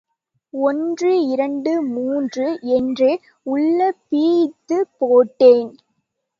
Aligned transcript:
ஒன்று, 0.53 1.27
இரண்டு, 1.27 1.73
மூன்று—என்றே 1.83 3.11
உள்ளே 3.43 3.91
பிய்த்துப் 4.09 4.91
போட்டேன். 4.97 5.71